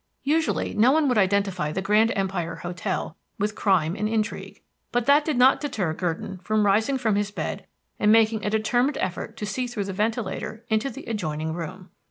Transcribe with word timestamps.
Usually, 0.23 0.73
no 0.73 0.91
one 0.91 1.07
would 1.09 1.19
identify 1.19 1.71
the 1.71 1.83
Grand 1.83 2.11
Empire 2.15 2.55
Hotel 2.55 3.15
with 3.37 3.53
crime 3.53 3.95
and 3.95 4.09
intrigue; 4.09 4.59
but 4.91 5.05
that 5.05 5.23
did 5.23 5.37
not 5.37 5.59
deter 5.61 5.93
Gurdon 5.93 6.39
from 6.39 6.65
rising 6.65 6.97
from 6.97 7.15
his 7.15 7.29
bed 7.29 7.67
and 7.99 8.11
making 8.11 8.43
a 8.43 8.49
determined 8.49 8.97
effort 8.99 9.37
to 9.37 9.45
see 9.45 9.67
through 9.67 9.83
the 9.85 9.93
ventilator 9.93 10.65
into 10.71 10.89
the 10.89 11.05
adjoining 11.05 11.53
room. 11.53 11.91